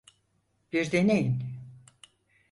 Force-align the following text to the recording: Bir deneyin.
Bir 0.71 0.91
deneyin. 0.91 1.43